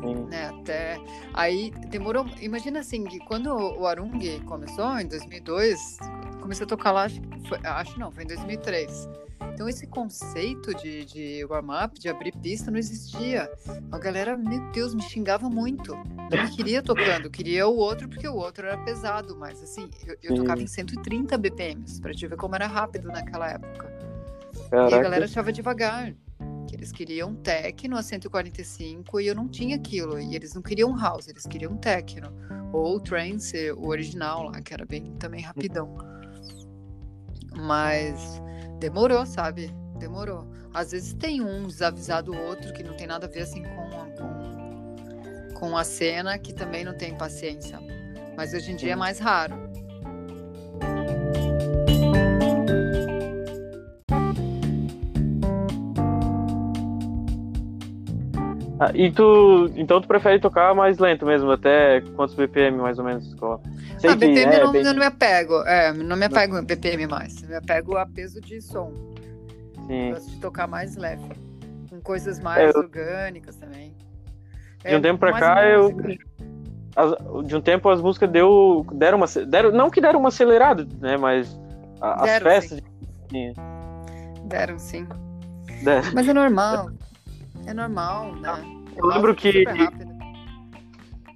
[0.00, 0.24] Sim.
[0.26, 0.48] Né?
[0.48, 1.00] Até
[1.32, 2.26] aí demorou.
[2.40, 5.98] Imagina assim, que quando o Arung começou em 2002,
[6.40, 9.08] comecei a tocar lá, acho, foi, acho não, foi em 2003.
[9.52, 13.50] Então esse conceito de, de warm-up, de abrir pista, não existia.
[13.90, 15.94] A galera, meu Deus, me xingava muito.
[16.30, 20.16] Eu não queria tocando, queria o outro porque o outro era pesado, mas assim, eu,
[20.22, 23.90] eu tocava em 130 BPMs, pra te ver como era rápido naquela época.
[24.70, 24.94] Caraca.
[24.94, 26.14] E a galera achava devagar.
[26.66, 30.18] Que eles queriam techno a 145 e eu não tinha aquilo.
[30.18, 32.32] E eles não queriam house, eles queriam techno.
[32.72, 35.96] Ou trance, o original lá, que era bem também rapidão.
[37.56, 38.42] Mas
[38.78, 39.72] demorou, sabe?
[39.98, 40.46] Demorou.
[40.74, 43.80] Às vezes tem um desavisado o outro que não tem nada a ver assim com
[43.98, 44.06] a,
[45.50, 47.78] com, com a cena que também não tem paciência.
[48.36, 49.54] Mas hoje em dia é mais raro.
[58.78, 63.04] Ah, e tu, então tu prefere tocar mais lento mesmo, até quantos BPM mais ou
[63.04, 63.24] menos?
[63.98, 64.84] Sei ah, BPM é, não, bem...
[64.84, 68.60] não me apego, é, não me apego em BPM mais, me apego a peso de
[68.60, 68.92] som.
[69.86, 70.10] Sim.
[70.10, 71.24] Gosto de tocar mais leve,
[71.88, 72.80] com coisas mais é, eu...
[72.80, 73.94] orgânicas também.
[74.84, 75.96] De um é, tempo pra cá eu
[76.96, 80.86] as, de um tempo as músicas deu deram uma deram não que deram uma acelerada,
[81.00, 81.58] né, mas
[82.00, 82.82] a, as deram, festas
[83.30, 83.54] sim.
[84.44, 85.06] deram sim.
[85.82, 86.10] Deram.
[86.14, 86.90] Mas é normal.
[87.66, 88.64] É normal, né?
[88.96, 89.64] Eu, lembro que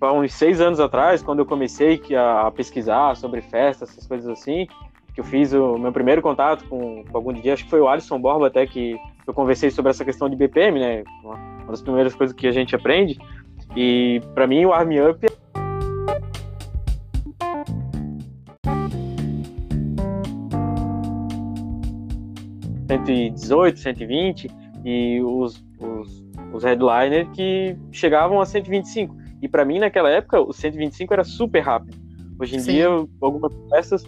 [0.00, 4.66] há uns seis anos atrás, quando eu comecei a pesquisar sobre festas, essas coisas assim,
[5.12, 7.88] que eu fiz o meu primeiro contato com, com algum DJ, acho que foi o
[7.88, 11.04] Alisson Borba até que eu conversei sobre essa questão de BPM, né?
[11.22, 13.18] Uma, uma das primeiras coisas que a gente aprende.
[13.76, 15.40] E para mim o Arm Up é
[22.88, 24.50] 118, 120
[24.84, 29.16] e os, os, os headliners que chegavam a 125.
[29.42, 31.98] E para mim, naquela época, o 125 era super rápido.
[32.38, 32.72] Hoje em Sim.
[32.72, 32.88] dia,
[33.20, 34.04] algumas peças,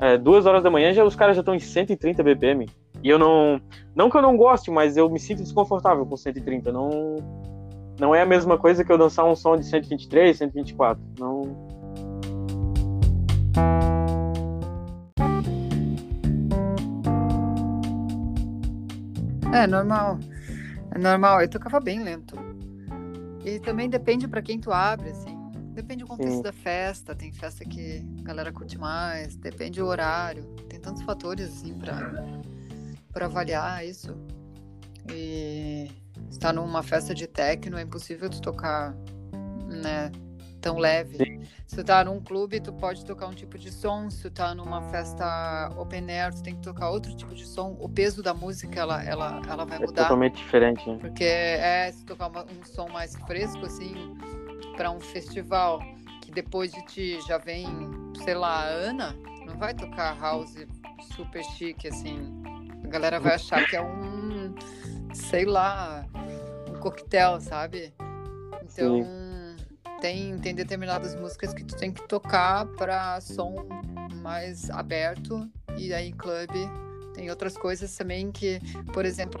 [0.00, 2.66] é, duas horas da manhã, já os caras já estão em 130 BPM.
[3.02, 3.60] E eu não.
[3.94, 6.72] Não que eu não goste, mas eu me sinto desconfortável com 130.
[6.72, 7.16] Não,
[8.00, 11.02] não é a mesma coisa que eu dançar um som de 123, 124.
[11.18, 11.42] Não.
[19.52, 20.18] É normal.
[20.94, 21.42] É normal.
[21.42, 22.36] Eu tocava bem lento.
[23.44, 25.36] E também depende para quem tu abre, assim.
[25.74, 26.42] Depende do contexto Sim.
[26.42, 27.14] da festa.
[27.14, 30.44] Tem festa que a galera curte mais, depende do horário.
[30.68, 32.24] Tem tantos fatores, assim, para
[33.12, 34.16] para avaliar isso.
[35.10, 35.90] E
[36.28, 38.92] estar numa festa de techno é impossível tu tocar,
[39.68, 40.10] né,
[40.64, 41.18] tão leve.
[41.18, 41.42] Sim.
[41.66, 44.08] Se tu tá num clube, tu pode tocar um tipo de som.
[44.08, 47.76] Se tu tá numa festa open air, tu tem que tocar outro tipo de som.
[47.78, 50.02] O peso da música, ela, ela, ela vai é mudar.
[50.04, 50.96] totalmente diferente, né?
[50.98, 54.16] Porque é, se tocar uma, um som mais fresco, assim,
[54.74, 55.80] para um festival,
[56.22, 57.66] que depois de ti já vem,
[58.24, 59.14] sei lá, a Ana,
[59.46, 60.56] não vai tocar house
[61.14, 62.42] super chique, assim.
[62.82, 64.54] A galera vai achar que é um,
[65.12, 66.06] sei lá,
[66.70, 67.92] um coquetel, sabe?
[68.62, 69.23] Então, Sim.
[70.00, 73.66] Tem, tem determinadas músicas que tu tem que tocar para som
[74.22, 76.68] mais aberto e aí em clube
[77.14, 78.60] tem outras coisas também que,
[78.92, 79.40] por exemplo,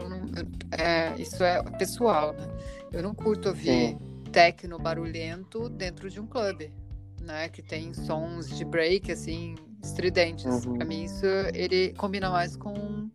[0.70, 2.46] é, isso é pessoal, né?
[2.92, 3.98] Eu não curto ouvir Sim.
[4.30, 6.72] techno barulhento dentro de um clube,
[7.20, 7.48] né?
[7.48, 10.64] Que tem sons de break, assim, estridentes.
[10.64, 10.74] Uhum.
[10.74, 13.10] Para mim, isso ele combina mais com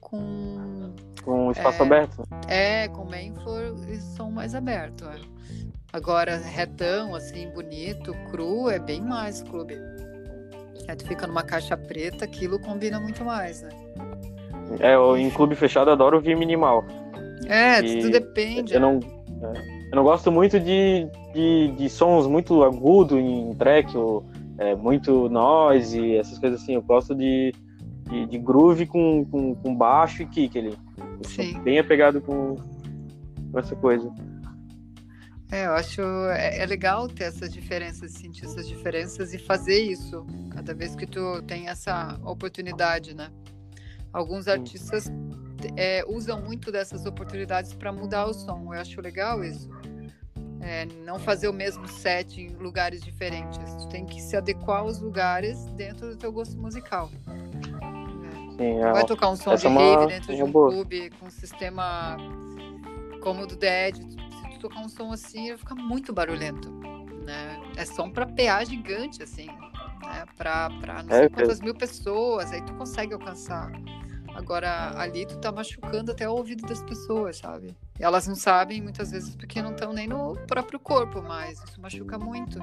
[0.00, 2.22] com com espaço é, aberto.
[2.48, 5.04] É, com Manflor e som mais aberto.
[5.06, 5.20] É.
[5.94, 9.76] Agora, retão, assim, bonito, cru, é bem mais clube.
[10.88, 13.68] Aí tu fica numa caixa preta, aquilo combina muito mais, né?
[14.80, 16.84] É, eu, em clube fechado adoro ouvir minimal.
[17.46, 18.74] É, e tudo depende.
[18.74, 18.98] Eu não,
[19.40, 24.24] é, eu não gosto muito de, de, de sons muito agudos em track, ou
[24.58, 26.74] é, muito noise, essas coisas assim.
[26.74, 27.54] Eu gosto de,
[28.10, 30.76] de, de groove com, com, com, baixo e kick ali.
[31.62, 32.56] Bem apegado com,
[33.52, 34.12] com essa coisa.
[35.54, 40.26] É, eu acho é, é, legal ter essas diferenças, sentir essas diferenças e fazer isso
[40.50, 43.30] cada vez que tu tem essa oportunidade, né?
[44.12, 45.08] Alguns artistas
[45.76, 48.74] é, usam muito dessas oportunidades para mudar o som.
[48.74, 49.70] Eu acho legal isso.
[50.60, 53.58] É, não fazer o mesmo set em lugares diferentes.
[53.76, 57.08] Tu tem que se adequar aos lugares dentro do teu gosto musical.
[58.56, 60.72] Sim, é, vai tocar um som de é uma, rave dentro de um boa.
[60.72, 62.16] clube com um sistema
[63.20, 63.94] como o do Dead.
[64.64, 66.70] Tocar um som assim, ele fica muito barulhento.
[67.22, 67.60] Né?
[67.76, 69.46] É som para PA gigante, assim.
[69.46, 70.24] Né?
[70.38, 70.70] Para
[71.04, 72.50] não é, sei quantas mil pessoas.
[72.50, 73.70] Aí tu consegue alcançar.
[74.34, 77.76] Agora, ali tu tá machucando até o ouvido das pessoas, sabe?
[78.00, 81.78] E elas não sabem muitas vezes porque não estão nem no próprio corpo, mas isso
[81.78, 82.58] machuca muito.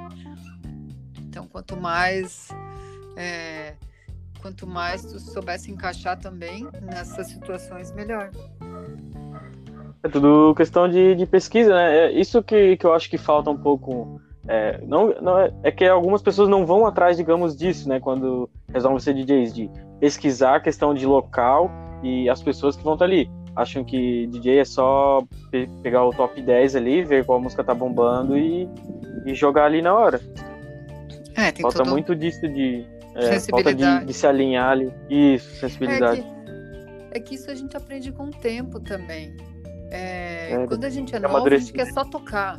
[1.20, 2.50] Então, quanto mais.
[3.16, 3.76] É,
[4.40, 8.32] quanto mais tu soubesse encaixar também nessas situações, melhor.
[10.04, 11.98] É tudo questão de, de pesquisa, né?
[11.98, 14.20] É isso que, que eu acho que falta um pouco.
[14.48, 18.00] É, não, não é, é, que algumas pessoas não vão atrás, digamos, disso, né?
[18.00, 21.70] Quando resolvem ser DJs, de pesquisar a questão de local
[22.02, 23.30] e as pessoas que vão estar ali.
[23.56, 27.76] Acham que DJ é só pe pegar o top 10 ali, ver qual música tá
[27.76, 28.68] bombando e,
[29.26, 30.22] e jogar ali na hora.
[31.36, 31.90] É, tem Falta todo...
[31.90, 32.86] muito disso de.
[33.14, 34.92] É, falta de, de, se alinhar ali.
[35.10, 36.22] Isso, sensibilidade.
[36.22, 39.36] É que, é que, isso a gente aprende com o tempo também.
[39.92, 42.58] É, é quando a gente é novo, a gente quer só tocar.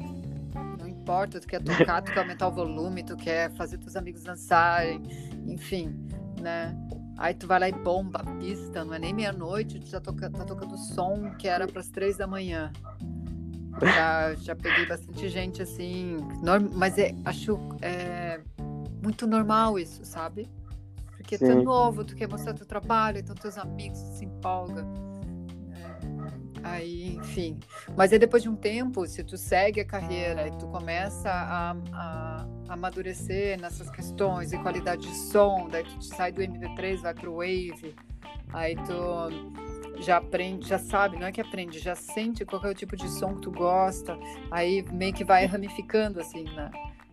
[0.78, 4.22] Não importa, tu quer tocar, tu quer aumentar o volume, tu quer fazer teus amigos
[4.22, 5.02] dançarem,
[5.46, 5.98] enfim,
[6.40, 6.76] né?
[7.16, 10.30] Aí tu vai lá e bomba a pista, não é nem meia-noite, tu já toca,
[10.30, 12.70] tá tocando som que era para as três da manhã.
[13.80, 18.40] Já, já peguei bastante gente assim, norm, mas é, acho é,
[19.02, 20.48] muito normal isso, sabe?
[21.16, 21.46] Porque Sim.
[21.46, 25.11] tu é novo, tu quer mostrar teu trabalho, então teus amigos se empolgam.
[26.62, 27.58] Aí, enfim.
[27.96, 31.70] Mas aí depois de um tempo, se tu segue a carreira e tu começa a,
[31.72, 37.14] a, a amadurecer nessas questões e qualidade de som, daí tu sai do MP3, vai
[37.14, 37.94] pro Wave,
[38.52, 42.74] aí tu já aprende, já sabe, não é que aprende, já sente qual é o
[42.74, 44.18] tipo de som que tu gosta,
[44.50, 46.70] aí meio que vai ramificando assim, né?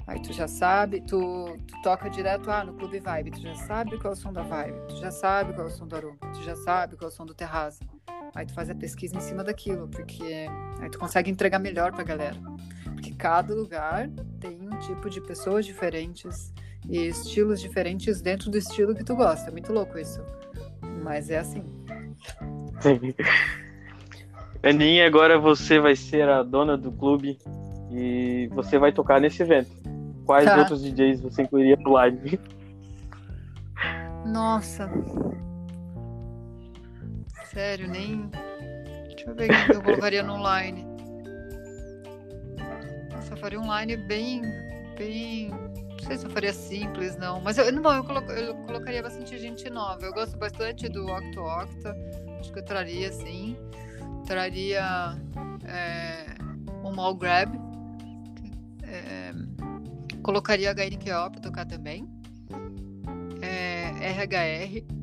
[0.09, 3.95] Aí tu já sabe, tu, tu, toca direto ah, no Clube Vibe, tu já sabe
[3.99, 6.17] qual é o som da Vibe, tu já sabe qual é o som do Aroma,
[6.33, 7.81] tu já sabe qual é o som do Terraza.
[8.33, 10.47] Aí tu faz a pesquisa em cima daquilo, porque
[10.81, 12.35] aí tu consegue entregar melhor pra galera.
[12.85, 16.51] Porque cada lugar tem um tipo de pessoas diferentes
[16.89, 19.49] e estilos diferentes dentro do estilo que tu gosta.
[19.49, 20.23] É muito louco isso.
[21.03, 21.63] Mas é assim.
[24.63, 27.37] Aninha, agora você vai ser a dona do clube
[27.91, 29.69] e você vai tocar nesse evento.
[30.29, 30.57] Quais tá.
[30.57, 32.39] outros DJs você incluiria no live?
[34.27, 34.87] Nossa,
[37.45, 38.29] Sério, nem.
[39.07, 40.85] Deixa eu ver o que eu colocaria no online.
[43.11, 44.43] Nossa, eu faria um line bem.
[44.95, 45.49] bem.
[45.49, 47.41] Não sei se eu faria simples, não.
[47.41, 48.19] Mas eu, não, eu, colo...
[48.31, 50.05] eu colocaria bastante gente nova.
[50.05, 51.97] Eu gosto bastante do Octo Octa.
[52.39, 53.57] Acho que eu traria, sim.
[54.27, 55.17] Traria
[55.65, 56.35] é,
[56.83, 57.58] um Mall Grab.
[60.29, 62.07] É, colocaria a HNKO pra tocar também.
[63.41, 64.99] É, RHR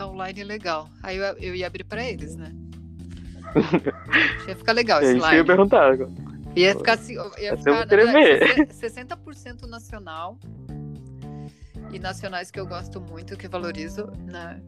[0.00, 0.88] ficar online legal.
[1.02, 2.52] Aí eu, eu ia abrir para eles, né?
[4.48, 5.26] ia ficar legal esse é line.
[5.26, 5.98] Eu ia perguntar.
[6.56, 8.66] Ia ficar assim, ia ficar vou querer ver.
[8.68, 10.38] 60% nacional.
[11.92, 14.60] E nacionais que eu gosto muito, que valorizo, né?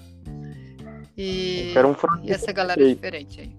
[1.17, 2.95] E, um e essa galera aí.
[2.95, 3.57] diferente aí.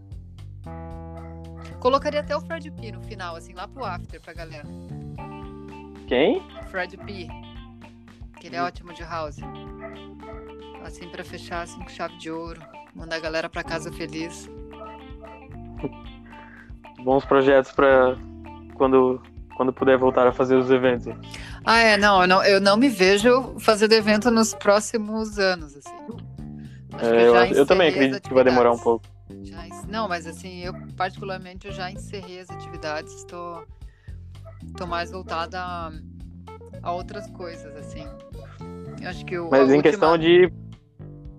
[1.79, 4.67] Colocaria até o Fred P no final, assim, lá pro after pra galera.
[6.07, 6.41] Quem?
[6.69, 7.27] Fred P.
[8.39, 9.37] Que ele é ótimo de house.
[10.83, 12.61] Assim, pra fechar, assim, com chave de ouro.
[12.93, 14.49] Mandar a galera pra casa feliz.
[17.03, 18.17] Bons projetos pra
[18.75, 19.21] quando,
[19.55, 21.13] quando puder voltar a fazer os eventos.
[21.65, 25.95] Ah, é, não, eu não, eu não me vejo fazendo evento nos próximos anos, assim.
[26.93, 29.05] Acho que É, eu, eu também acredito que vai demorar um pouco.
[29.43, 33.82] Já não, mas assim, eu particularmente eu já encerrei as atividades, estou tô
[34.87, 35.91] mais voltada a,
[36.81, 38.05] a outras coisas, assim.
[39.01, 40.51] Eu acho que o Mas em última- questão de.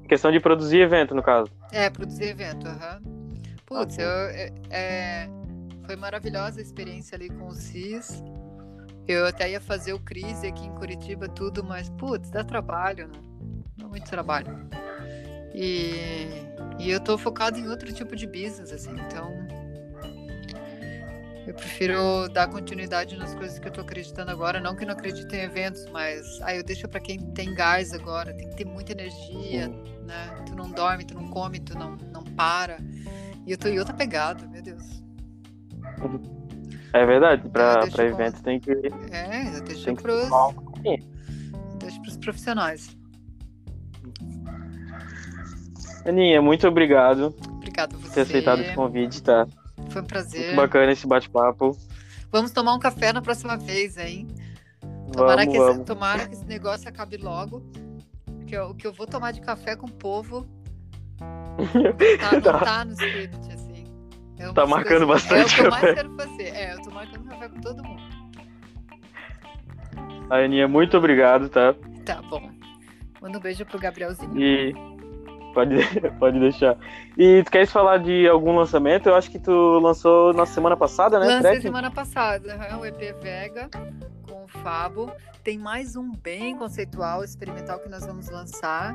[0.08, 1.50] Questão de produzir evento, no caso.
[1.72, 3.00] É, produzir evento, aham.
[3.66, 5.28] Putz, Ah, eu, é, é,
[5.86, 8.22] foi maravilhosa a experiência ali com o CIS.
[9.08, 13.18] Eu até ia fazer o Crise aqui em Curitiba, tudo, mas, putz, dá trabalho, né?
[13.78, 14.68] Dá muito trabalho.
[15.54, 16.28] E,
[16.78, 19.30] e eu tô focado em outro tipo de business, assim, então.
[21.46, 24.60] Eu prefiro dar continuidade nas coisas que eu tô acreditando agora.
[24.60, 28.32] Não que não acredite em eventos, mas aí eu deixo pra quem tem gás agora,
[28.32, 29.68] tem que ter muita energia,
[30.06, 30.42] né?
[30.46, 32.78] Tu não dorme, tu não come, tu não, não para.
[33.46, 35.02] E eu tô em outra pegada, meu Deus.
[36.94, 38.70] É verdade, pra, deixa pra eventos tem que.
[39.10, 40.28] É, eu deixo Tem pros,
[41.78, 42.96] deixo pros profissionais.
[46.06, 48.14] Aninha, muito obrigado Obrigada a por você.
[48.14, 49.46] ter aceitado esse convite, tá?
[49.94, 50.46] Foi um prazer.
[50.46, 51.76] Muito bacana esse bate-papo.
[52.32, 54.26] Vamos tomar um café na próxima vez, hein?
[55.12, 55.86] Tomara, Vamos, que, esse, vamos.
[55.86, 57.62] tomara que esse negócio acabe logo.
[58.46, 60.44] Que eu- o que eu vou tomar de café com o povo
[61.16, 61.56] tá,
[62.34, 62.58] não Tá.
[62.58, 63.84] tá no script, assim.
[64.36, 65.94] É Tá marcando coisas- bastante É o que eu mais café.
[65.94, 66.42] quero fazer.
[66.48, 68.02] É, eu tô marcando café com todo mundo.
[70.30, 71.74] Aninha, muito obrigado, tá?
[72.04, 72.50] Tá bom.
[73.20, 74.36] Manda um beijo pro Gabrielzinho.
[74.40, 74.74] E
[75.54, 75.76] pode,
[76.18, 76.76] pode deixar.
[77.16, 79.08] E tu queres falar de algum lançamento?
[79.08, 81.26] Eu acho que tu lançou na semana passada, né?
[81.36, 83.70] Lancei semana passada, o EP Vega
[84.28, 85.10] com o Fabo.
[85.42, 88.94] Tem mais um bem conceitual, experimental que nós vamos lançar,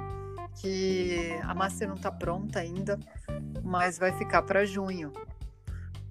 [0.62, 3.00] que a master não tá pronta ainda,
[3.64, 5.12] mas vai ficar para junho.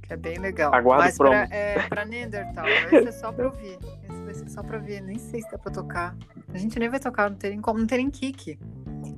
[0.03, 0.73] Que é bem legal.
[0.75, 1.51] Aguardo mas pra, promos.
[1.51, 3.79] é, pra esse é só pra ouvir.
[4.09, 6.17] Esse vai ser só pra ouvir, nem sei se dá pra tocar.
[6.55, 8.59] A gente nem vai tocar, não tem nem como, não tem nem kick.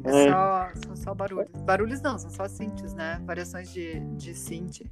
[0.04, 0.30] É É.
[0.32, 1.48] só, são só barulhos.
[1.64, 3.20] Barulhos não, são só synths, né?
[3.24, 4.82] Variações de, de synth.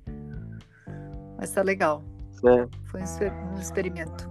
[1.38, 2.02] Mas tá legal.
[2.44, 2.66] É.
[2.84, 4.28] Foi um, um experimento.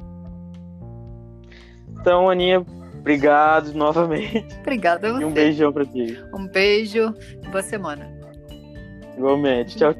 [1.99, 2.63] Então, Aninha,
[2.99, 4.45] obrigado novamente.
[4.59, 5.21] Obrigada a você.
[5.21, 6.17] E um beijão pra ti.
[6.33, 7.13] Um beijo.
[7.51, 8.07] Boa semana.
[9.17, 9.77] Igualmente.
[9.77, 9.93] Tchau.